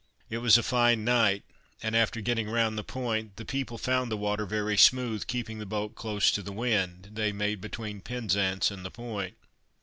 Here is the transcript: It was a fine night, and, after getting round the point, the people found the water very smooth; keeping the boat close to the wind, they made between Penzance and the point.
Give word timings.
It 0.31 0.39
was 0.39 0.57
a 0.57 0.63
fine 0.63 1.03
night, 1.05 1.43
and, 1.83 1.95
after 1.95 2.21
getting 2.21 2.49
round 2.49 2.75
the 2.75 2.83
point, 2.83 3.35
the 3.35 3.45
people 3.45 3.77
found 3.77 4.11
the 4.11 4.17
water 4.17 4.47
very 4.47 4.75
smooth; 4.75 5.27
keeping 5.27 5.59
the 5.59 5.65
boat 5.67 5.93
close 5.93 6.31
to 6.31 6.41
the 6.41 6.51
wind, 6.51 7.09
they 7.11 7.31
made 7.31 7.61
between 7.61 8.01
Penzance 8.01 8.71
and 8.71 8.83
the 8.83 8.89
point. 8.89 9.37